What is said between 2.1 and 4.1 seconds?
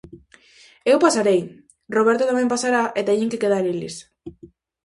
tamén pasará e teñen que quedar eles.